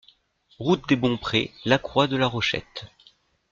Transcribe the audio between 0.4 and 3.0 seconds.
Route des Bons Prés, La Croix-de-la-Rochette